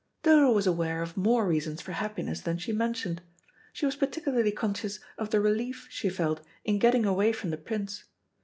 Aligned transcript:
Dodo 0.23 0.51
was 0.51 0.65
aware 0.65 1.03
of 1.03 1.15
more 1.15 1.45
reasons 1.47 1.79
for 1.79 1.91
happiness 1.91 2.41
than 2.41 2.57
she 2.57 2.71
mentioned. 2.73 3.21
She 3.71 3.85
was 3.85 3.95
particularly 3.95 4.51
conscious 4.51 4.99
of 5.15 5.29
the 5.29 5.39
relief 5.39 5.85
she 5.91 6.09
felt 6.09 6.41
in 6.65 6.79
getting 6.79 7.05
away 7.05 7.31
from 7.33 7.51
the 7.51 7.57
Prince. 7.57 8.05